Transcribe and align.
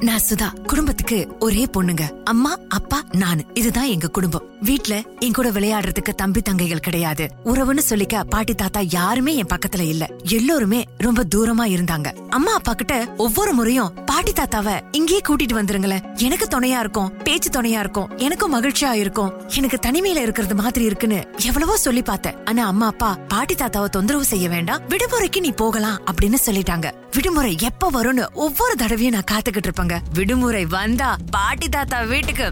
நான் 0.00 0.20
சுதா 0.28 0.66
குடும்பத்துக்கு 0.66 1.28
ஒரே 1.38 1.64
பொண்ணுங்க. 1.64 2.22
அம்மா 2.24 2.56
அப்பா 2.68 3.02
நானு. 3.12 3.44
இதுதான் 3.54 3.84
எங்க 3.84 4.08
குடும்பம். 4.08 4.56
வீட்ல 4.60 5.02
என் 5.18 5.32
கூட 5.32 5.50
விளையாடுறதுக்கு 5.50 6.14
தம்பி 6.16 6.40
தங்கைகள் 6.40 6.80
கிடையாது. 6.80 7.28
உறவுன்னு 7.44 7.78
சொல்லிக்க 7.88 8.24
பாட்டி 8.24 8.54
தாத்தா 8.54 8.80
யாருமே 8.90 9.34
என் 9.34 9.46
பக்கத்துல 9.46 9.80
இல்ல. 9.80 10.06
எல்லோருமே 10.22 10.84
ரொம்ப 10.98 11.24
தூரமா 11.34 11.70
இருந்தாங்க. 11.70 12.06
அம்மா 12.28 12.52
அப்பா 12.52 12.72
கிட்ட 12.72 13.14
ஒவ்வொரு 13.16 13.52
முறையும் 13.52 13.94
பாட்டி 14.04 14.32
தாத்தாவ 14.32 14.80
இங்கேயே 14.90 15.20
கூட்டிட்டு 15.28 15.52
வந்துருங்களேன். 15.52 16.16
எனக்கு 16.16 16.46
துணையா 16.50 16.78
இருக்கும் 16.78 17.16
பேச்சு 17.16 17.50
துணையா 17.50 17.78
இருக்கும் 17.78 18.16
எனக்கும் 18.16 18.54
மகிழ்ச்சியா 18.54 18.92
இருக்கும். 18.92 19.32
எனக்கு 19.56 19.78
தனிமையில 19.86 20.16
இருக்கிறது 20.16 20.54
மாதிரி 20.54 20.84
இருக்குன்னு 20.84 21.26
எவ்வளவோ 21.44 21.76
சொல்லி 21.76 22.02
பார்த்தேன். 22.02 22.44
ஆனா 22.44 22.66
அம்மா 22.66 22.86
அப்பா 22.86 23.18
பாட்டி 23.28 23.54
தாத்தாவை 23.54 23.84
தொந்தரவு 23.84 24.24
செய்ய 24.24 24.48
வேண்டாம். 24.48 24.80
விடுமுறைக்கு 24.88 25.40
நீ 25.40 25.50
போகலாம் 25.50 26.00
அப்படின்னு 26.06 26.34
சொல்லிட்டாங்க. 26.46 26.92
விடுமுறை 27.12 27.56
எப்ப 27.60 27.90
வரும்னு 27.90 28.32
ஒவ்வொரு 28.32 28.76
தடவையும் 28.76 29.12
நான் 29.12 29.40
காத்துக்கிட்டு 29.40 29.68
இருப்பேங்க. 29.68 29.87
விடுமுறை 30.12 30.66
வந்தா 30.66 31.16
பாட்டி 31.30 31.68
தாத்தா 31.68 32.00
வீட்டுக்கு 32.00 32.46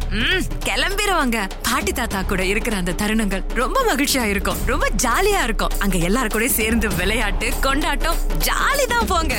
கிளம்பிடுவாங்க 0.69 0.77
கிளம்பிருவாங்க. 0.87 1.49
பாட்டி 1.63 1.93
தாத்தா 1.93 2.23
கூட 2.23 2.45
இருக்கிற 2.45 2.77
அந்த 2.77 2.93
தருணங்கள் 2.93 3.43
ரொம்ப 3.55 3.95
மகிழ்ச்சியா 3.95 4.25
இருக்கும். 4.25 4.57
ரொம்ப 4.67 4.89
ஜாலியா 5.03 5.43
இருக்கும். 5.43 5.73
அங்க 5.79 5.97
எல்லாரும் 5.99 6.31
கூட 6.31 6.49
சேர்ந்து 6.49 6.95
விளையாட்டு 6.95 7.53
கொண்டாட்டம் 7.61 8.17
ஜாலி 8.39 8.87
தான் 8.89 9.07
போங்க 9.07 9.35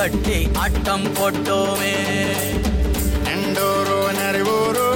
கட்டி 0.00 0.48
ஆட்டம் 0.54 1.06
போட்டோமே. 1.16 1.96
எண்டோரோ 3.32 3.98
நரிவோரோ 4.18 4.86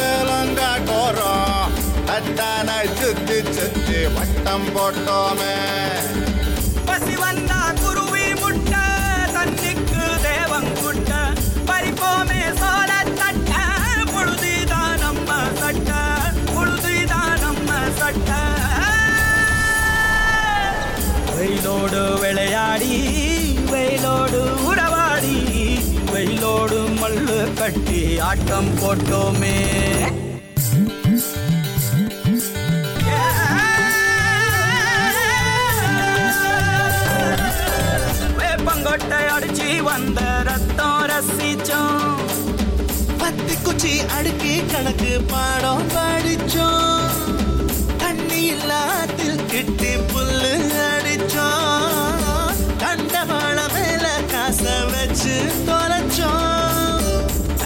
வேலங்காட்டோரோ 0.00 1.30
தட்டான 2.08 2.68
சுத்தி 2.98 3.38
சுத்தி 3.52 3.98
வட்டம் 4.16 4.66
போட்டோமே. 4.76 5.54
கட்டி 27.62 28.18
ஆட்டம் 28.18 28.68
போட்டோமே. 28.78 29.56
வேப்பங்கொட்டை 38.38 39.20
அடிச்சு 39.36 39.68
வந்த 39.82 40.20
ரத்தம் 40.48 41.06
ரசிச்சோம். 41.12 42.18
பத்து 43.18 43.54
குச்சி 43.62 43.94
அடுக்கி 44.16 44.54
கணக்கு 44.72 45.20
பாடம் 45.32 45.86
படிச்சோம். 45.94 47.14
தண்ணி 47.96 48.42
இல்லாத்தில் 48.54 49.46
கிட்டி 49.46 49.94
புல்லு 50.12 50.54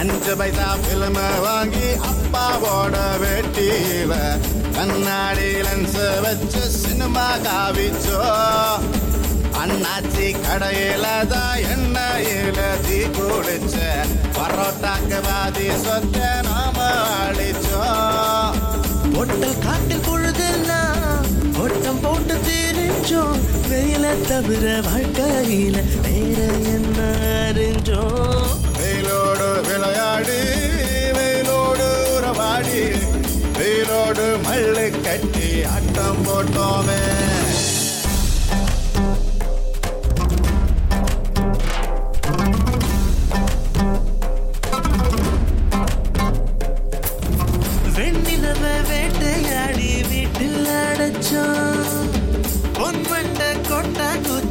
அஞ்சு 0.09 0.33
பைசா 0.39 0.67
பிலிம 0.83 1.19
வாங்கி 1.43 1.87
அப்பாவோட 2.09 2.95
வெட்டியில 3.21 4.13
கண்ணாடி 4.75 5.49
லென்ஸ் 5.65 5.97
வச்சு 6.23 6.61
சினிமா 6.75 7.25
காவிச்சோ. 7.45 8.19
அண்ணாச்சி 9.61 10.27
கடையில 10.43 11.05
தான் 11.31 11.59
எண்ணெயில 11.73 12.57
தீ 12.85 12.99
குளிச்ச. 13.15 13.75
பரோட்டாக்கு 14.37 15.19
வாதி 15.27 15.67
சொத்த 15.85 16.17
நாம 16.47 16.77
அழிச்சோம் 17.21 18.57
பொட்டல் 19.15 19.59
காட்டில் 19.59 20.05
பொழுதெல்லாம் 20.07 21.25
ஒட்டம் 21.63 22.01
போட்டு 22.01 22.35
திரிஞ்சோம் 22.47 23.39
வெயில 23.69 24.05
தவிர 24.29 24.65
வாழ்க்கையில 24.87 25.75
வேற 26.05 26.39
என்ன 26.75 26.99
அறிஞ்சோம்? 27.43 28.53
விளையாடி 29.79 30.37
வெயிலோடு 31.17 31.87
உறவாடி 32.13 32.79
வெயிலோடு 33.57 34.25
மல்லு 34.45 34.85
கட்டி 35.05 35.49
ஆட்டம் 35.73 36.21
போட்டோமே. 36.27 37.01
வெண்ணிலவ 47.97 48.63
வேட்டையாடி 48.89 49.91
வீட்டில் 50.09 50.67
அடைச்சோம். 50.85 52.11
பொன்வண்ட 52.79 53.41
கொட்டா 53.69 54.09
குச்சி 54.25 54.46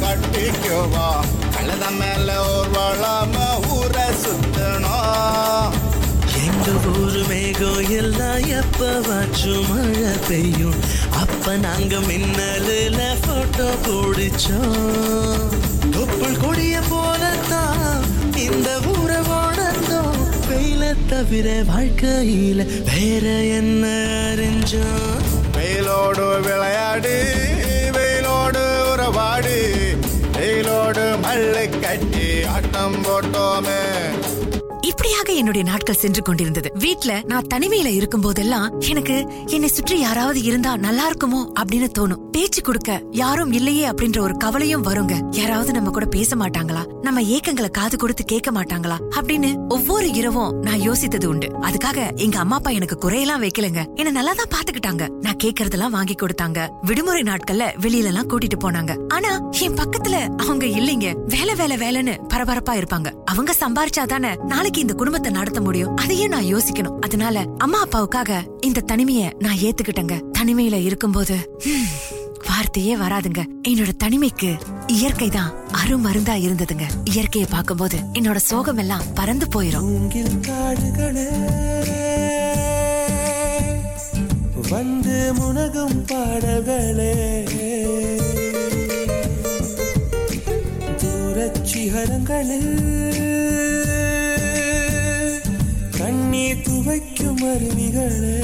கட்டிக்குவோம். 0.00 1.24
கழுத 1.54 1.84
மேல 1.98 2.58
ஊர்வலம் 2.58 3.36
ஊரை 3.70 4.08
சுத்தணும். 4.22 5.70
எங்க 6.44 6.98
ஊரு 6.98 7.24
மேகம் 7.28 7.90
எல்லாம் 7.90 8.38
எப்பவாச்சும் 8.38 9.68
மழை 9.68 10.16
பெய்யும். 10.28 10.74
அப்ப 11.12 11.56
நாங்க 11.56 11.96
மின்னலுல 11.96 12.98
போட்டோ 13.26 13.68
பிடிச்சோம். 13.86 15.48
தொப்புள் 15.90 16.38
கொடிய 16.40 16.80
போலத்தான் 16.88 18.05
வெயில 20.86 21.08
தவிர 21.08 21.48
வாழ்க்கையில 21.62 22.60
வேற 22.88 23.26
என்ன 23.58 23.84
அறிஞ்சோ? 24.30 24.84
வெயிலோடு 25.54 26.26
விளையாடு 26.40 27.14
வெயிலோடு 27.96 28.62
உறவாடு 28.92 29.56
வெயிலோடு 30.36 31.04
மல்லை 31.20 31.66
கட்டி 31.80 32.44
ஆட்டம் 32.44 32.98
போட்டோமே. 33.04 33.82
இப்படியாக 34.86 35.32
என்னுடைய 35.32 35.66
நாட்கள் 35.66 36.00
சென்று 36.02 36.22
கொண்டிருந்தது. 36.22 36.70
வீட்ல 36.74 37.20
நான் 37.24 37.46
தனிமையில 37.54 37.86
இருக்கும் 37.86 38.20
போதெல்லாம் 38.20 38.80
எனக்கு 38.80 39.16
என்னை 39.46 39.68
சுற்றி 39.68 39.98
யாராவது 39.98 40.42
இருந்தா 40.42 40.76
நல்லா 40.76 41.10
இருக்குமோ 41.10 41.40
அப்படின்னு 41.60 41.88
தோணும். 41.98 42.22
பேச்சு 42.32 42.62
கொடுக்க 42.62 43.02
யாரும் 43.10 43.52
இல்லையே 43.52 43.90
அப்படின்ற 43.90 44.18
ஒரு 44.18 44.36
கவலையும் 44.36 44.84
வருங்க. 44.84 45.14
யாராவது 45.30 45.72
நம்ம 45.72 45.90
கூட 45.90 46.04
பேச 46.04 46.36
மாட்டாங்களா? 46.36 46.82
நம்ம 47.02 47.22
ஏக்கங்களை 47.22 47.70
காது 47.70 47.98
கொடுத்து 47.98 48.24
கேட்க 48.24 48.52
மாட்டாங்களா? 48.52 48.98
அப்படின்னு 49.10 49.50
ஒவ்வொரு 49.68 50.12
இரவும் 50.12 50.60
நான் 50.60 50.80
யோசித்தது 50.80 51.24
உண்டு. 51.24 51.48
அதுக்காக 51.60 52.16
எங்க 52.16 52.38
அம்மா 52.38 52.56
அப்பா 52.56 52.70
எனக்கு 52.70 52.98
குறையெல்லாம் 53.08 53.42
வைக்கலங்க. 53.42 53.94
என்ன 53.94 54.10
நல்லா 54.10 54.32
தான் 54.32 54.52
பாத்துக்கிட்டாங்க 54.54 55.08
நான் 55.08 55.40
கேக்குறதெல்லாம் 55.44 55.96
வாங்கி 55.98 56.14
கொடுத்தாங்க. 56.14 56.68
விடுமுறை 56.82 57.22
நாட்கள்ல 57.22 57.66
வெளியில 57.80 58.12
எல்லாம் 58.12 58.30
கூட்டிட்டு 58.30 58.58
போனாங்க. 58.64 58.98
ஆனா 59.08 59.32
என் 59.60 59.74
பக்கத்துல 59.74 60.16
அவங்க 60.36 60.66
இல்லைங்க. 60.66 61.14
வேலை 61.26 61.54
வேலை 61.54 61.76
வேலைன்னு 61.76 62.16
பரபரப்பா 62.34 62.74
இருப்பாங்க. 62.80 63.12
அவங்க 63.24 63.54
சம்பாரிச்சாதானே 63.60 64.44
நாளைக்கு 64.44 64.74
இந்த 64.80 64.94
குடும்பத்தை 64.94 65.30
நடத்த 65.32 65.60
முடியும்? 65.60 65.96
அதையே 65.96 66.26
நான் 66.26 66.48
யோசிக்கணும். 66.54 66.98
அதனால 67.00 67.44
அம்மா 67.58 67.84
அப்பாவுக்காக 67.84 68.30
இந்த 68.60 68.84
தனிமைய 68.92 69.22
நான் 69.38 69.56
ஏத்துக்கிட்டேங்க. 69.56 70.16
தனிமையில 70.38 70.82
இருக்கும்போது 70.84 71.36
வார்த்தையே 72.48 72.96
வராதுங்க. 72.96 73.40
என்னோட 73.68 73.92
தனிமைக்கு 74.04 74.50
இயற்கை 74.86 75.28
தான் 75.28 75.52
அருமருந்தா 75.80 76.34
இருந்ததுங்க. 76.46 76.86
இயற்கையை 77.04 77.50
பார்க்கும்போது 77.50 77.98
என்னோட 78.12 78.36
சோகம் 78.36 78.76
எல்லாம் 78.76 79.06
பறந்து 79.14 79.46
போயிரும். 79.54 79.88
வந்து 84.70 85.16
முனகும் 85.38 85.98
பாடல்களே. 86.06 87.12
தூரச்சிகரங்களில் 91.02 92.72
நீ 96.36 96.52
துவைக்கும் 96.52 97.42
அருவிகளே. 97.42 98.38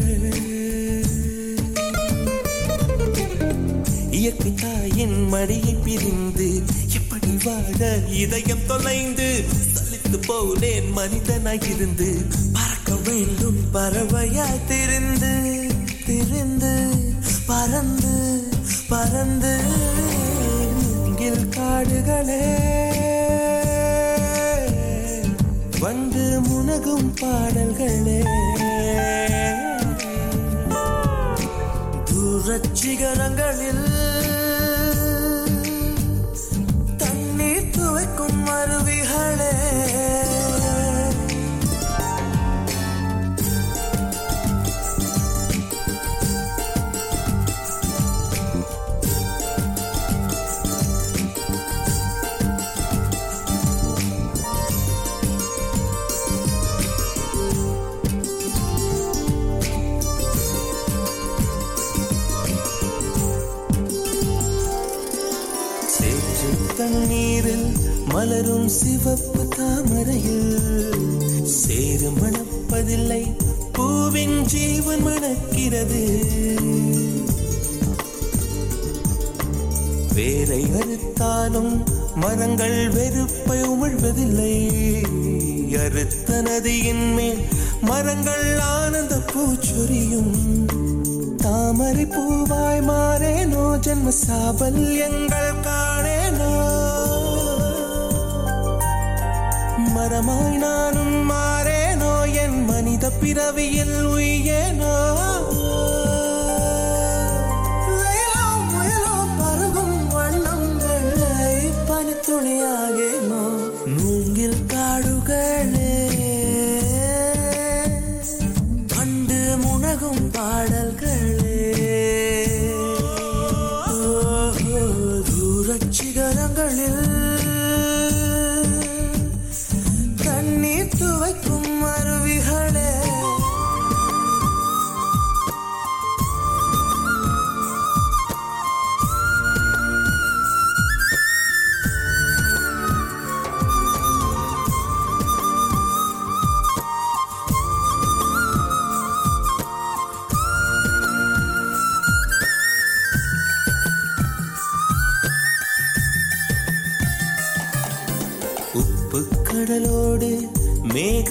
இயற்கை 4.11 4.55
தாயின் 4.55 5.33
மடியை 5.33 5.83
பிரிந்து 5.85 6.63
எப்படி 6.95 7.39
வாழ 7.45 7.99
இதயம் 8.11 8.67
தொலைந்து 8.67 9.45
சலித்து 9.75 10.17
போனேன் 10.29 10.93
மனிதனாய் 10.97 11.75
இருந்து. 11.75 12.27
பறக்க 12.53 13.11
வேண்டும் 13.11 13.59
பறவையாய் 13.75 14.65
திரிந்து 14.69 15.67
திரிந்து 16.07 16.89
பறந்து 17.47 18.43
பறந்து. 18.89 19.61
காடுகளே. 21.57 22.92
வந்து 25.83 26.41
முனகும் 26.41 27.09
பாடல்களே. 27.21 28.19
தூரச் 32.09 32.71
சிகரங்களில் 32.81 33.87
மலரும் 68.23 68.69
சிவப்பு 68.69 69.49
தாமரையில் 69.49 70.59
சேரு 71.45 72.11
மணப்பதில்லை. 72.11 73.37
பூவின் 73.73 74.45
ஜீவன் 74.45 75.03
மணக்கிறது. 75.07 76.03
வேரை 80.15 80.63
அறுத்தாலும் 80.63 81.83
மரங்கள் 82.15 82.91
வெறுப்பை 82.91 83.61
உமிழ்வதில்லை. 83.61 84.55
அறுத்த 85.85 86.43
நதியின் 86.43 87.15
மேல் 87.15 87.43
மரங்கள் 87.81 88.59
ஆனந்த 88.59 89.21
பூச்சொரியும். 89.33 90.35
தாமரை 91.37 92.05
பூவாய் 92.05 92.83
மாறேனோ 92.89 93.79
ஜென்ம 93.79 94.13
சாபல்யங்கள் 94.27 95.52
மரமாய் 100.03 100.57
நானும் 100.57 101.31
மாறேனோ? 101.31 102.11
என் 102.35 102.65
மனித 102.65 103.11
பிறவியில் 103.11 104.07
உயேனோ 104.07 104.95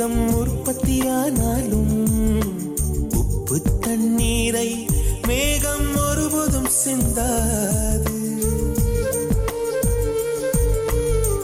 மேகம் 0.02 0.48
உற்பத்தியானாலும் 0.48 1.96
உப்பு 3.16 3.62
தண்ணீரை 3.62 4.86
மேகம் 5.28 5.96
ஒருபோதும் 6.10 6.70
சிந்தாது. 6.86 8.14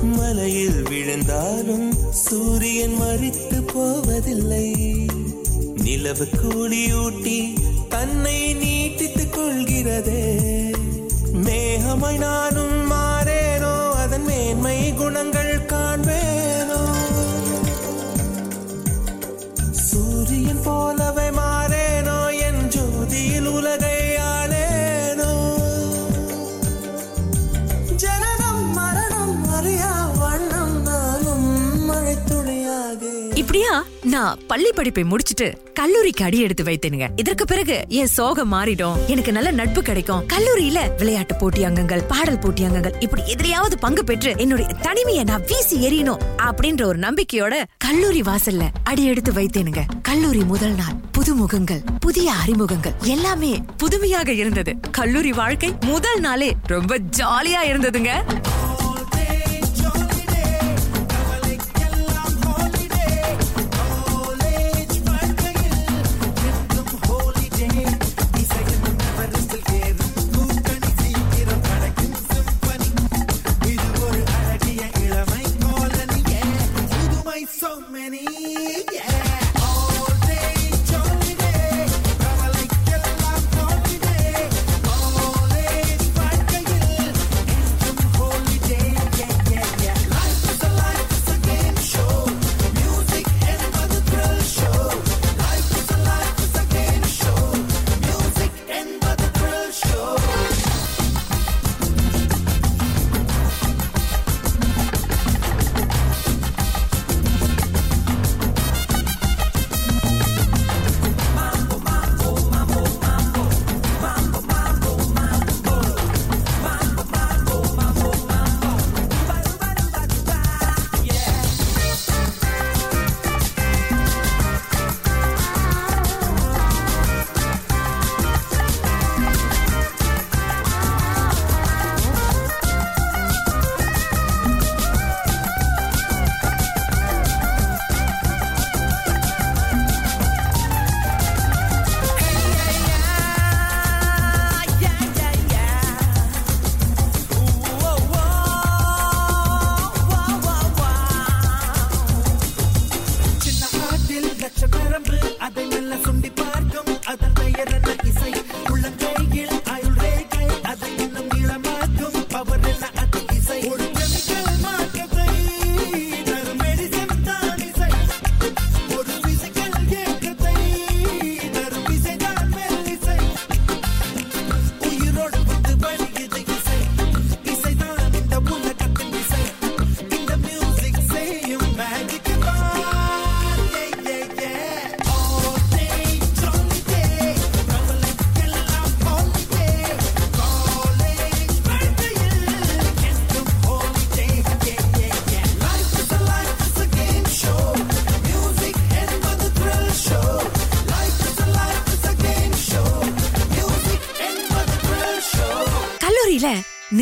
மலையில் 0.02 0.84
விழுந்தாலும் 0.84 1.94
சூரியன் 2.10 2.98
மறித்து 3.02 3.62
போவதில்லை. 3.74 4.76
நிலவு 5.84 6.28
கூலியூட்டி 6.44 7.54
தன்னை 7.90 8.54
நீட்டித்துக் 8.54 9.34
கொள்கிறதே. 9.34 10.26
மேகமாய் 11.44 12.18
நானும் 12.18 12.92
மாறேனோ 12.92 13.92
அதன் 13.92 14.24
மேன்மை 14.24 14.94
குணங்கள் 14.94 15.37
பள்ளி 34.48 34.72
படிப்பை 34.72 35.04
முடிச்சிட்டு 35.04 35.48
கல்லூரிக்கு 35.74 36.24
அடி 36.24 36.40
எடுத்து 36.42 36.64
வைத்தேனுங்க. 36.64 37.08
இதற்கு 37.16 37.46
பிறகு 37.46 37.86
என் 37.88 38.08
சோகம் 38.08 38.54
மாறிடும். 38.54 39.06
எனக்கு 39.08 39.32
நல்ல 39.32 39.52
நட்பு 39.52 39.82
கிடைக்கும். 39.82 40.24
கல்லூரியில 40.34 40.80
விளையாட்டு 40.98 41.36
போட்டி 41.36 41.64
அங்கங்கள் 41.64 42.04
பாடல் 42.04 42.40
போட்டி 42.40 42.64
அங்கங்கள். 42.64 42.96
இப்படி 43.00 43.24
எதிரையாவது 43.26 43.78
பங்கு 43.78 44.04
பெற்று 44.04 44.34
என்னுடைய 44.38 44.74
தனிமையை 44.82 45.24
நான் 45.24 45.46
வீசி 45.48 45.78
எறியணும் 45.88 46.24
அப்படின்ற 46.38 46.84
ஒரு 46.84 47.00
நம்பிக்கையோட 47.00 47.64
கல்லூரி 47.78 48.22
வாசல்ல 48.22 48.68
அடி 48.84 49.06
எடுத்து 49.06 49.32
வைத்தேனுங்க. 49.32 49.84
கல்லூரி 50.02 50.44
முதல் 50.44 50.76
நாள் 50.76 50.96
புது 51.12 51.36
முகங்கள் 51.36 51.82
புதிய 52.00 52.32
அறிமுகங்கள் 52.32 52.94
எல்லாமே 53.04 53.62
புதுமையாக 53.78 54.34
இருந்தது. 54.34 54.76
கல்லூரி 54.92 55.32
வாழ்க்கை 55.32 55.76
முதல் 55.86 56.20
நாளே 56.20 56.56
ரொம்ப 56.66 56.98
ஜாலியா 57.18 57.64
இருந்ததுங்க. 57.64 58.12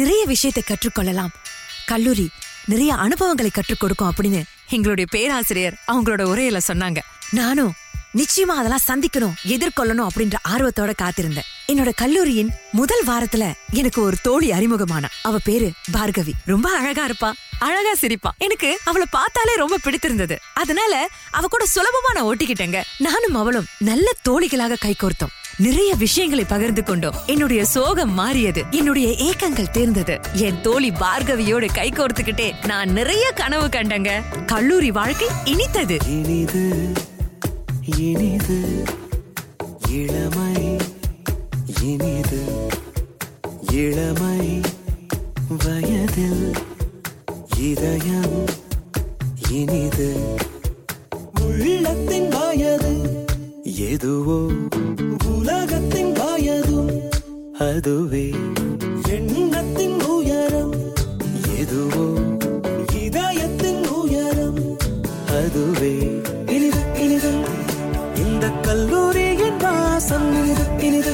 நிறைய 0.05 0.25
விஷயத்தை 0.25 0.63
கற்றுக்கொள்ளலாம். 0.65 1.33
கல்லூரி 1.85 2.29
நிறைய 2.65 2.95
அனுபவங்களை 2.95 3.51
கற்றுக் 3.53 3.79
கொடுக்கும் 3.79 4.13
அப்படின்னு 4.13 4.43
எங்களுடைய 4.69 5.09
பேராசிரியர் 5.11 5.77
அவங்களோட 5.87 6.23
உரையில 6.33 6.59
சொன்னாங்க. 6.67 6.97
நானும் 7.29 7.73
நிச்சயமா 8.15 8.55
அதெல்லாம் 8.55 8.85
சந்திக்கணும் 8.87 9.33
எதிர்கொள்ளணும் 9.47 10.07
அப்படின்ற 10.07 10.33
ஆர்வத்தோட 10.49 10.93
காத்திருந்தேன். 11.01 11.47
என்னோட 11.67 11.91
கல்லூரியின் 11.95 12.51
முதல் 12.71 13.03
வாரத்துல 13.07 13.53
எனக்கு 13.71 14.01
ஒரு 14.01 14.15
தோழி 14.21 14.49
அறிமுகமானா. 14.49 15.05
அவ 15.21 15.37
பேரு 15.43 15.71
பார்கவி. 15.93 16.31
ரொம்ப 16.45 16.77
அழகா 16.77 17.05
இருப்பா. 17.05 17.31
அழகா 17.59 17.93
சிரிப்பா. 17.95 18.33
எனக்கு 18.37 18.79
அவளை 18.83 19.07
பார்த்தாலே 19.11 19.55
ரொம்ப 19.55 19.77
பிடித்திருந்தது. 19.83 20.39
அதனால 20.53 21.07
அவ 21.31 21.47
கூட 21.47 21.65
சுலபமா 21.75 22.13
நான் 22.13 22.23
ஓட்டிக்கிட்டேங்க 22.23 22.83
நானும் 22.97 23.35
அவளும் 23.35 23.65
நல்ல 23.77 24.11
தோழிகளாக 24.29 24.75
கைகோர்த்தோம் 24.85 25.33
நிறைய 25.57 25.95
விஷயங்களை 25.95 26.43
பகிர்ந்து 26.43 26.83
கொண்டோம். 26.83 27.15
என்னுடைய 27.25 27.65
சோகம் 27.65 28.13
மாறியது. 28.13 28.63
என்னுடைய 28.71 29.07
ஏக்கங்கள் 29.07 29.69
தேர்ந்தது. 29.69 30.19
என் 30.33 30.61
தோழி 30.61 30.91
பார்கவியோடு 30.91 31.73
கை 31.73 31.89
கோர்த்துக்கிட்டே 31.89 32.65
நான் 32.65 32.89
நிறைய 32.89 33.31
கனவு 33.31 33.69
கண்டங்க. 33.69 34.21
கல்லூரி 34.45 34.91
வாழ்க்கை 34.91 35.27
இனித்தது. 35.43 35.97
இனிது 36.07 36.91
இனிது 37.97 38.83
இளமை 39.89 40.77
இனிது 41.81 42.43
இளமை 43.71 44.61
வயதில் 45.63 46.51
இதயம் 47.57 48.45
இனிது. 49.49 50.37
உள்ளத்தின் 51.39 52.29
எதுவோ 53.91 54.51
உலகத்தின் 55.37 56.11
வயதும் 56.11 57.01
அதுவே. 57.59 58.33
எண்ணத்தின் 59.09 60.03
உயரம் 60.03 60.73
எதுவோ 61.57 62.19
இதயத்தின் 63.01 63.87
உயரம் 63.87 64.77
அதுவே. 65.27 66.21
இனிது 66.45 66.83
இனிது. 66.95 67.31
இந்த 68.15 68.49
கல்லூரியின் 68.49 69.57
வாசம் 69.57 70.33
இனிது 70.33 70.85
இனிது. 70.85 71.13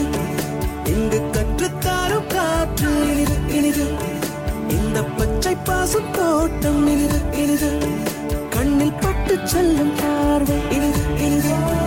இங்கு 0.86 1.22
கற்றுத்தாரும் 1.32 2.28
காற்று 2.28 2.90
இனிது 3.12 3.38
இனிது. 3.50 3.86
இந்த 4.70 5.04
பச்சை 5.04 5.56
பாசும் 5.56 6.12
தோட்டம் 6.12 6.88
இனிது 6.88 7.20
இனிது. 7.32 7.78
கண்ணில் 8.50 9.00
பட்டு 9.02 9.40
செல்லும் 9.44 9.92
பார்வை 10.02 10.56
இனிது 10.72 11.00
இனிது. 11.20 11.81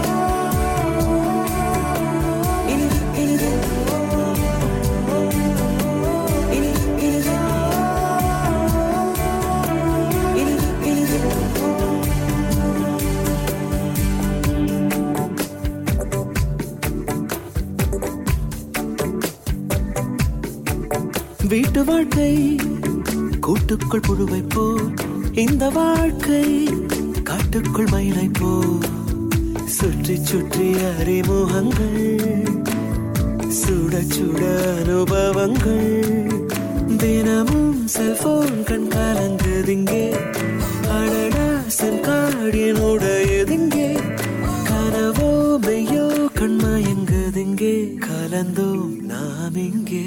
வாழ்க்கை. 22.14 22.56
கூட்டுக்குள் 23.40 24.02
புழுவை 24.06 24.40
போ 24.48 24.64
இந்த 25.34 25.68
வாழ்க்கை. 25.68 26.44
காட்டுக்குள் 27.22 27.88
மயிலை 27.90 28.26
போ 28.32 28.50
சுற்றி 29.66 30.16
சுற்றி 30.22 30.66
அறிமுகங்கள். 30.90 32.06
சுட 33.60 34.02
சுட 34.14 34.42
அனுபவங்கள். 34.74 35.90
தினமும் 36.96 37.74
செல்போன் 37.86 38.62
கண் 38.64 38.88
கலங்குதிங்கே 38.94 40.04
அடடா 40.98 41.48
சென்காடியன் 41.78 42.82
உடையதிங்கே 42.90 43.90
கனவோ 44.70 45.32
மெய்யோ 45.66 46.06
கண்மயங்குதிங்கே 46.38 47.76
கலந்தோம் 48.06 48.96
நாம் 49.02 49.60
இங்கே. 49.68 50.02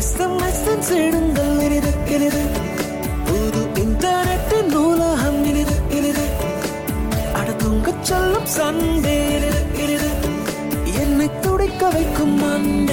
எஸ்எம்எஸ் 0.00 0.62
சேடுங்கள் 0.88 1.60
இனிது 1.60 1.92
இனிது. 2.08 2.42
புது 3.24 3.62
இன்டர்நெட் 3.74 4.64
நூலகம் 4.70 5.44
இனிது 5.44 5.74
இனிது. 5.90 6.24
அட 7.32 7.50
தூங்கச் 7.50 8.02
சொல்லும் 8.02 8.48
சண்டே 8.56 9.18
இனிது 9.78 10.08
என்னை 11.00 11.30
துடைக்க 11.40 11.88
வைக்கும் 11.88 12.42
மண்டே 12.42 12.89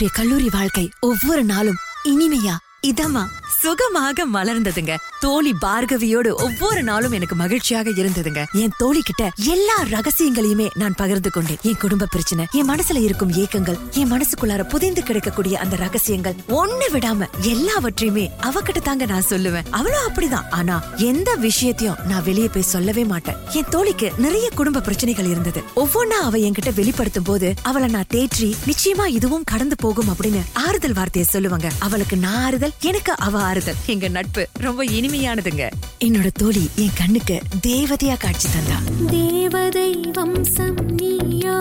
என்னுடைய 0.00 0.18
கல்லூரி 0.18 0.48
வாழ்க்கை 0.52 0.90
ஒவ்வொரு 1.00 1.44
நாளும் 1.44 1.78
இனிமையா 2.04 2.52
இதமா? 2.86 3.22
சுகமாக 3.62 4.26
மலர்ந்ததுங்க. 4.26 4.94
தோழி 5.20 5.54
பார்கவியோடு 5.60 6.30
ஒவ்வொரு 6.32 6.82
நாளும் 6.82 7.12
எனக்கு 7.12 7.36
மகிழ்ச்சியாக 7.36 7.90
இருந்ததுங்க. 7.90 8.44
என் 8.52 8.74
தோழி 8.78 9.00
கிட்ட 9.02 9.30
எல்லா 9.36 9.76
ரகசியங்களையுமே 9.82 10.66
நான் 10.74 10.94
பகிர்ந்து 10.94 11.30
கொண்டேன். 11.30 11.56
என் 11.62 11.78
குடும்ப 11.78 12.06
பிரச்சனை 12.06 12.46
என் 12.52 12.70
மனசுல 12.70 13.02
இருக்கும் 13.02 13.32
ஏக்கங்கள் 13.32 13.78
என் 13.90 14.12
மனசுக்குள்ளார 14.12 14.62
புதைந்து 14.68 15.02
கிடக்கக்கூடிய 15.02 15.52
அந்த 15.52 15.76
ரகசியங்கள் 15.76 16.34
ஒண்ணு 16.48 16.88
விடாம 16.92 17.26
எல்லாவற்றையுமே 17.40 18.30
அவகிட்ட 18.40 18.82
தாங்க 18.82 19.06
நான் 19.06 19.28
சொல்லுவேன். 19.28 19.66
அவளும் 19.70 20.06
அப்படிதான். 20.08 20.48
ஆனா 20.50 20.84
எந்த 20.96 21.34
விஷயத்தையும் 21.34 21.96
நான் 22.08 22.24
வெளியே 22.24 22.48
போய் 22.48 22.70
சொல்லவே 22.74 23.04
மாட்டேன். 23.04 23.36
என் 23.52 23.70
தோழிக்கு 23.70 24.10
நிறைய 24.18 24.50
குடும்ப 24.54 24.80
பிரச்சனைகள் 24.80 25.30
இருந்தது. 25.30 25.62
ஒவ்வொன்னா 25.76 26.20
அவ 26.28 26.38
என்கிட்ட 26.38 26.74
வெளிப்படுத்தும் 26.74 27.22
போது 27.22 27.54
அவளை 27.62 27.88
நான் 27.88 28.12
தேற்றி 28.14 28.52
நிச்சயமா 28.66 29.06
இதுவும் 29.06 29.44
கடந்து 29.44 29.76
போகும் 29.76 30.08
அப்படின்னு 30.08 30.42
ஆறுதல் 30.52 30.92
வார்த்தையை 30.92 31.30
சொல்லுவாங்க. 31.32 31.70
அவளுக்கு 31.78 32.16
நான் 32.16 32.44
ஆறுதல் 32.44 32.72
எனக்கு 32.80 33.14
அவ 33.18 33.46
ஆறுதல் 33.48 33.74
எங்க 33.86 34.08
நட்பு 34.08 34.48
ரொம்ப 34.52 34.84
இனிமையானதுங்க. 34.84 35.70
என்னோட 36.04 36.30
தோழி 36.32 36.70
என் 36.76 36.96
கண்ணுக்கு 36.96 37.42
தேவதையா 37.66 38.16
காட்சி 38.18 38.48
தந்தா. 38.48 38.78
தேவதை 39.10 39.94
வம்சம் 40.12 40.80
நீயோ. 40.94 41.60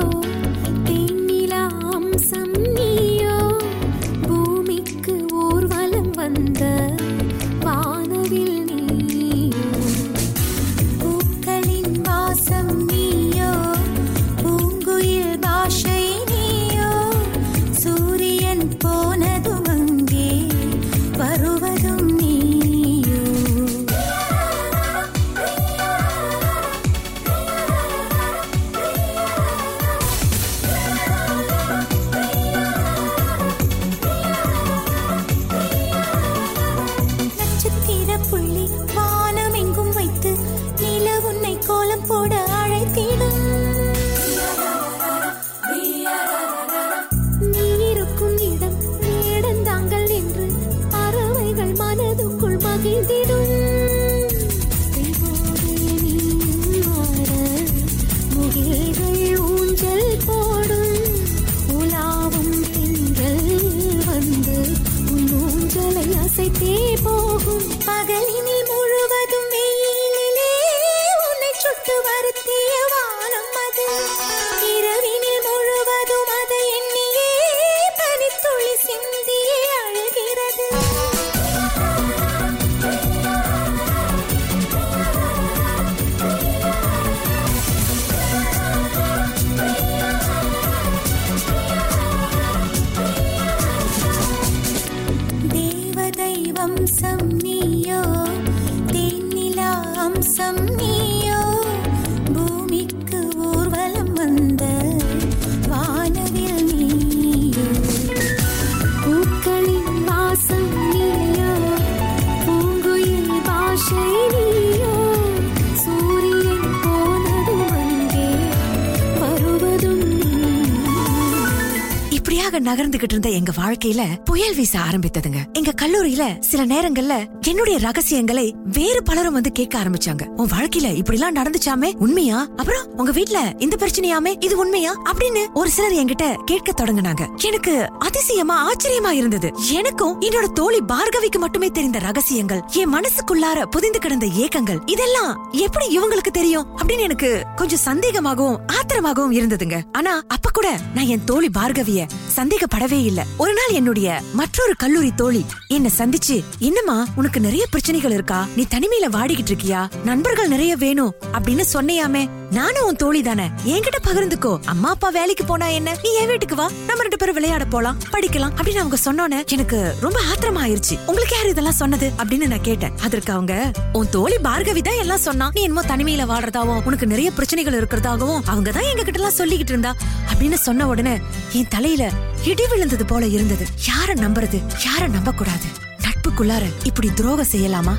நகர்ந்துகிட்டு 122.67 123.09
இருந்த 123.09 123.29
எங்க 123.29 123.51
வாழ்க்கையில 123.57 124.01
புயல் 124.23 124.55
வீச 124.55 124.79
ஆரம்பித்ததுங்க. 124.79 125.41
எங்க 125.67 125.87
கல்லூரியில 125.87 126.39
சில 126.39 126.65
நேரங்கள்ல 126.65 127.45
என்னுடைய 127.47 127.79
ரகசியங்களை 127.79 128.55
வேறு 128.63 129.03
பலரும் 129.03 129.33
வந்து 129.33 129.51
கேட்க 129.51 129.79
ஆரம்பிச்சாங்க. 129.79 130.25
உன் 130.25 130.49
வாழ்க்கையில 130.49 130.95
இப்படி 130.95 131.19
எல்லாம் 131.19 131.35
நடந்துச்சாமே 131.35 131.93
உண்மையா? 131.95 132.47
அப்புறம் 132.55 132.91
உங்க 132.97 133.11
வீட்ல 133.11 133.53
இந்த 133.57 133.75
பிரச்சனையாமே 133.79 134.43
இது 134.43 134.57
உண்மையா? 134.57 134.93
அப்படின்னு 134.93 135.45
ஒரு 135.53 135.69
சிலர் 135.69 135.91
என்கிட்ட 135.91 136.35
கேட்க 136.43 136.83
தொடங்குனாங்க. 136.83 137.45
எனக்கு 137.45 137.87
அதிசயமா 137.99 138.71
ஆச்சரியமா 138.71 139.09
இருந்தது. 139.09 139.51
எனக்கும் 139.71 140.21
என்னோட 140.21 140.45
தோழி 140.53 140.79
பார்கவிக்கு 140.87 141.37
மட்டுமே 141.37 141.67
தெரிந்த 141.67 141.99
ரகசியங்கள் 141.99 142.61
என் 142.73 142.93
மனசுக்குள்ளார 142.93 143.65
புதிந்து 143.65 143.99
கிடந்த 143.99 144.25
ஏக்கங்கள் 144.25 144.79
இதெல்லாம் 144.85 145.49
எப்படி 145.51 145.99
இவங்களுக்கு 145.99 146.31
தெரியும்? 146.31 146.65
அப்படின்னு 146.77 146.99
எனக்கு 146.99 147.43
கொஞ்சம் 147.55 147.79
சந்தேகமாகவும் 147.85 148.57
ஆத்திரமாகவும் 148.67 149.31
இருந்ததுங்க. 149.31 149.81
ஆனா 149.91 150.21
அப்ப 150.27 150.49
கூட 150.53 150.77
நான் 150.95 151.05
என் 151.05 151.23
தோழி 151.23 151.49
பார்கவிய 151.57 152.07
சந்தேகப்படவே 152.35 153.03
இல்ல. 153.03 153.25
ஒரு 153.37 153.53
நாள் 153.53 153.75
என்னுடைய 153.75 154.21
மற்றொரு 154.33 154.73
கல்லூரி 154.77 155.11
தோழி 155.15 155.45
என்ன 155.67 155.89
சந்திச்சு 155.97 156.43
என்னம்மா 156.59 157.07
உனக்கு 157.15 157.39
நிறைய 157.39 157.65
பிரச்சனைகள் 157.65 158.11
இருக்கா? 158.11 158.47
நீ 158.55 158.65
தனிமையில 158.69 159.09
வாடிக்கிட்டு 159.11 159.57
இருக்கியா? 159.57 160.03
நண்பர்கள் 160.03 160.47
நிறைய 160.47 160.75
வேணும். 160.75 161.15
அப்படின்னு 161.31 161.63
சொன்னையாமே 161.73 162.29
நானும் 162.51 162.85
உன் 162.85 162.95
தோழி 162.95 163.21
தானே. 163.21 163.49
என்கிட்ட 163.65 163.97
பகிர்ந்துக்கோ. 164.03 164.59
அம்மா 164.65 164.89
அப்பா 164.89 165.09
வேலைக்கு 165.09 165.45
போனா 165.45 165.67
என்ன? 165.67 165.97
நீ 166.03 166.13
என் 166.13 166.27
வீட்டுக்கு 166.27 166.55
வா. 166.55 166.69
நம்ம 166.87 167.01
ரெண்டு 167.01 167.17
பேரும் 167.17 167.33
விளையாட 167.33 167.65
போலாம் 167.65 167.97
படிக்கலாம். 168.11 168.51
அப்படின்னு 168.55 168.83
அவங்க 168.83 168.97
சொன்னோன்னே 169.05 169.47
எனக்கு 169.47 169.95
ரொம்ப 170.01 170.19
ஆத்திரமா 170.19 170.63
ஆயிருச்சு 170.63 170.99
உங்களுக்கு 171.05 171.35
யாரு 171.35 171.49
இதெல்லாம் 171.49 171.73
சொன்னது? 171.73 172.11
அப்படின்னு 172.17 172.47
நான் 172.47 172.61
கேட்டேன். 172.61 172.97
அதற்கு 172.97 173.33
அவங்க 173.33 173.71
உன் 173.93 174.09
தோழி 174.09 174.35
பார்கவி 174.35 174.81
தான் 174.81 174.97
எல்லாம் 174.97 175.17
சொன்னா 175.17 175.51
நீ 175.53 175.61
என்னமோ 175.61 175.95
தனிமையில 175.95 176.25
வாடுறதாவும் 176.29 176.83
உனக்கு 176.83 177.07
நிறைய 177.07 177.31
பிரச்சனைகள் 177.31 177.85
இருக்கிறதாகவும் 177.85 178.41
அவங்க 178.45 178.71
தான் 178.71 178.83
எங்க 178.83 179.03
கிட்ட 179.03 179.19
எல்லாம் 179.19 179.37
சொல்லிக்கிட்டு 179.37 179.73
இருந்தா. 179.75 179.95
அப்படின்னு 180.33 180.53
சொன்ன 180.53 180.87
உடனே 180.87 181.19
என் 181.53 181.67
தலையில 181.67 182.11
இடி 182.43 182.67
விழுந்தது 182.67 183.05
போல 183.05 183.25
இருந்தது. 183.27 183.65
யார 183.85 184.13
நம்புறது? 184.13 184.61
யார 184.85 185.07
நம்ப 185.07 185.31
கூடாது 185.31 185.65
நட்புக்குள்ளார 186.01 186.61
இப்படி 186.83 187.13
துரோகம் 187.13 187.47
செய்யலாமா? 187.51 187.95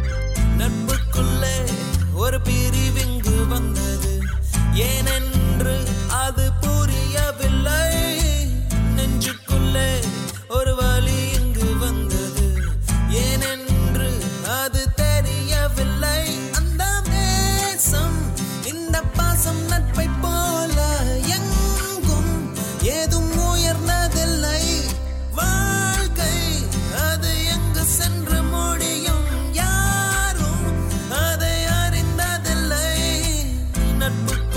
நட்பு 0.56 0.97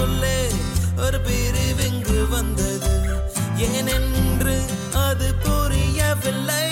நட்புக்குள்ளே 0.01 0.49
ஒரு 0.97 1.21
பிரிவிங்கு 1.21 2.27
வந்தது. 2.29 2.89
ஏனென்று 3.57 4.55
அது 4.93 5.35
புரியவில்லை. 5.35 6.70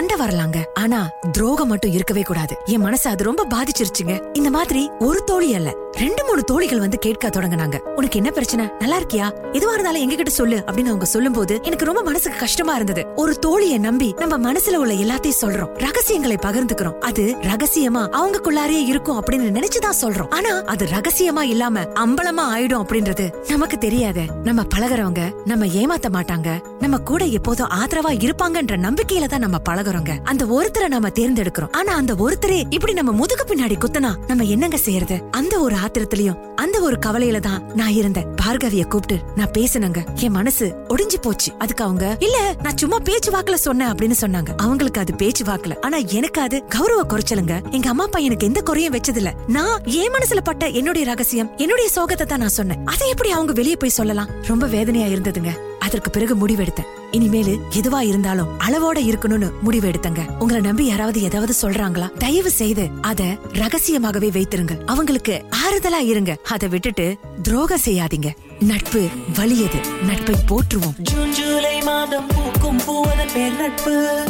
சண்டை 0.00 0.26
வரலாங்க. 0.26 0.64
ஆனா 0.74 1.10
துரோகம் 1.32 1.68
மட்டும் 1.68 1.92
இருக்கவே 1.92 2.22
கூடாது. 2.22 2.56
என் 2.64 2.80
மனசு 2.80 3.10
அது 3.10 3.24
ரொம்ப 3.24 3.46
பாதிச்சிருச்சுங்க. 3.54 4.26
இந்த 4.32 4.50
மாதிரி 4.50 4.90
ஒரு 4.98 5.24
தோழி 5.24 5.54
அல்ல. 5.54 5.74
ரெண்டு 6.00 6.24
மூணு 6.24 6.44
தோழிகள் 6.44 6.78
வந்து 6.78 6.98
கேட்க 6.98 7.28
தொடங்குனாங்க. 7.28 7.78
உனக்கு 7.78 8.16
என்ன 8.16 8.30
பிரச்சனை? 8.30 8.68
நல்லா 8.78 8.98
இருக்கியா? 8.98 9.32
எதுவா 9.52 9.72
இருந்தாலும் 9.72 10.00
எங்க 10.00 10.14
கிட்ட 10.14 10.30
சொல்லு 10.30 10.56
அப்படின்னு 10.56 10.86
அவங்க 10.86 11.04
சொல்லும் 11.04 11.32
போது 11.32 11.60
எனக்கு 11.62 11.84
ரொம்ப 11.84 12.02
மனசுக்கு 12.02 12.38
கஷ்டமா 12.38 12.74
இருந்தது. 12.74 13.06
ஒரு 13.16 13.38
தோழியை 13.46 13.78
நம்பி 13.78 14.14
நம்ம 14.18 14.52
மனசுல 14.52 14.76
உள்ள 14.76 14.94
எல்லாத்தையும் 14.94 15.40
சொல்றோம். 15.40 15.74
ரகசியங்களை 15.74 16.36
பகிர்ந்துக்கிறோம். 16.42 16.98
அது 16.98 17.36
ரகசியமா 17.40 18.08
அவங்கக்குள்ளாரே 18.12 18.84
இருக்கும் 18.84 19.24
அப்படின்னு 19.24 19.58
நினைச்சுதான் 19.58 20.02
சொல்றோம். 20.02 20.30
ஆனா 20.30 20.62
அது 20.62 20.86
ரகசியமா 20.86 21.40
இல்லாம 21.40 21.80
அம்பலமா 21.80 22.56
ஆயிடும் 22.56 22.82
அப்படின்றது 22.86 23.32
நமக்கு 23.48 23.78
தெரியாத. 23.78 24.20
நம்ம 24.44 24.62
பழகுறவங்க 24.74 25.32
நம்ம 25.44 25.66
ஏமாத்த 25.66 26.08
மாட்டாங்க. 26.12 26.60
நம்ம 26.80 26.98
கூட 26.98 27.24
எப்போதும் 27.24 27.68
ஆதரவா 27.68 28.12
இருப்பாங்கன்ற 28.12 28.76
நம்பிக்கையில 28.76 29.26
தான் 29.26 29.40
நம்ம 29.40 29.56
பழகுறோங்க. 29.68 30.10
அந்த 30.24 30.44
ஒருத்தரை 30.44 30.88
நம்ம 30.88 31.08
தேர்ந்தெடுக்கிறோம். 31.08 31.72
ஆனா 31.72 31.94
அந்த 31.94 32.14
ஒருத்தரே 32.14 32.62
இப்படி 32.70 32.92
நம்ம 32.92 33.12
முதுகு 33.12 33.54
பின்னாடி 33.54 33.74
குத்துனா 33.80 34.14
நம்ம 34.26 34.44
என்னங்க 34.44 34.76
செய்யறது? 34.76 35.22
அந்த 35.30 35.58
ஒரு 35.58 35.76
ஆத்திரத்திலயும் 35.90 36.38
அந்த 36.54 36.80
ஒரு 36.80 36.98
கவலையில 37.06 37.38
தான் 37.40 37.62
நான் 37.74 37.92
இருந்தேன். 37.92 38.26
பார்கவிய 38.42 38.84
கூப்பிட்டு 38.84 39.16
நான் 39.36 39.50
பேசினங்க. 39.58 40.20
என் 40.20 40.30
மனசு 40.30 40.66
ஒடிஞ்சு 40.88 41.18
போச்சு. 41.22 41.52
அதுக்கு 41.58 41.84
அவங்க 41.84 42.16
இல்ல 42.20 42.54
நான் 42.62 42.76
சும்மா 42.76 42.98
பேச்சு 42.98 43.30
வாக்குல 43.32 43.54
சொன்னேன் 43.54 43.88
அப்படின்னு 43.88 44.18
சொன்னாங்க. 44.20 44.50
அவங்களுக்கு 44.56 45.00
அது 45.00 45.14
பேச்சு 45.14 45.44
வாக்குல 45.44 45.78
ஆனா 45.80 45.96
எனக்கு 45.96 46.40
அது 46.40 46.62
கௌரவ 46.68 47.02
குறைச்சலுங்க. 47.02 47.70
எங்க 47.70 47.88
அம்மா 47.88 48.04
அப்பா 48.04 48.18
எனக்கு 48.18 48.46
எந்த 48.46 48.60
குறையும் 48.60 48.94
வச்சதில்ல. 48.94 49.32
நான் 49.46 49.84
என் 49.84 50.12
மனசுல 50.12 50.40
பட்ட 50.44 50.66
என்னுடைய 50.66 51.06
ரகசியம் 51.06 51.52
என்னுடைய 51.56 51.90
சோகத்தை 51.96 52.22
தான் 52.22 52.38
நான் 52.38 52.48
சொன்னேன். 52.48 52.86
அதை 52.86 53.08
எப்படி 53.08 53.30
அவங்க 53.30 53.52
வெளியே 53.52 53.76
போய் 53.76 53.98
சொல்லலாம்? 53.98 54.30
ரொம்ப 54.46 54.66
வேதனையா 54.66 55.06
இருந்ததுங்க. 55.06 55.52
அதற்கு 55.78 56.10
பிறகு 56.10 56.46
முடிவெடுத்தேன். 56.46 56.90
இனிமேலு 57.12 57.54
எதுவா 57.70 58.00
இருந்தாலும் 58.00 58.60
அளவோட 58.60 58.98
இருக்கணும்னு 58.98 59.50
முடிவு 59.60 59.88
எடுத்தங்க. 59.88 60.20
உங்களை 60.38 60.62
நம்பி 60.62 60.86
யாராவது 60.86 61.22
ஏதாவது 61.22 61.54
சொல்றாங்களா 61.62 62.08
தயவு 62.18 62.50
செய்து 62.50 62.88
அத 63.00 63.22
ரகசியமாகவே 63.52 64.30
வைத்திருங்க. 64.30 64.84
அவங்களுக்கு 64.84 65.44
ஆறுதலா 65.64 65.98
இருங்க. 65.98 66.36
அதை 66.48 66.68
விட்டுட்டு 66.68 67.16
துரோகம் 67.42 67.84
செய்யாதீங்க. 67.84 68.30
நட்பு 68.60 69.06
வலியது 69.34 69.80
நட்பை 70.06 70.34
போற்றுவோம். 70.48 70.96
ஜூன் 70.98 71.32
ஜூலை 71.32 71.82
மாதம் 71.82 72.26
பூக்கும் 72.26 72.80
பூவதன் 72.86 73.32
பேர் 73.34 73.56
நட்பு. 73.56 74.24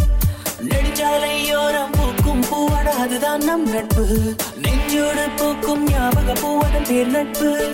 நெடுஞ்சாலையோரம் 0.68 1.92
பூக்கும் 1.92 2.42
பூவட 2.50 2.88
அதுதான் 3.04 3.44
நம் 3.44 3.68
நட்பு. 3.70 4.36
நெஞ்சோடு 4.62 5.26
பூக்கும் 5.36 5.84
ஞாபக 5.84 6.32
பூவதன் 6.32 6.88
பேர் 6.88 7.10
நட்பு. 7.10 7.68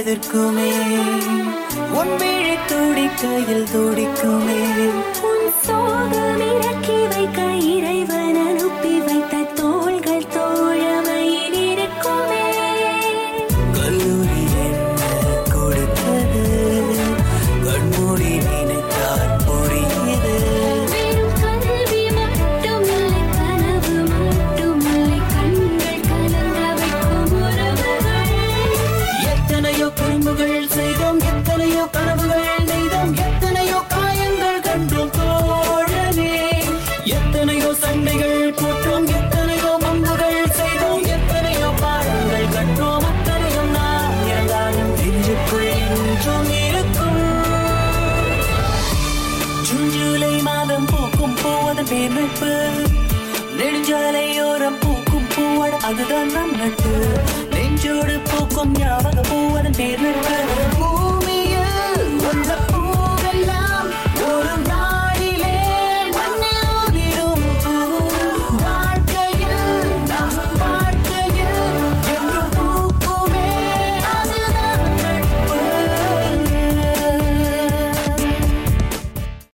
எதிர்க்குமே. 0.00 0.70
உன் 1.92 2.16
விழி 2.16 2.54
துடிக்கையில் 2.66 3.66
துடிக்குமே. 3.74 4.90
நெஞ்சோடு 58.62 58.68
பூக்கும் 58.68 58.78
ஞாபக 58.78 59.20
பூவதன் 59.28 59.76
பேர் 59.76 60.02
நட்பு 60.02 60.34
பூமியில் 60.48 60.66
உள்ள 60.66 60.79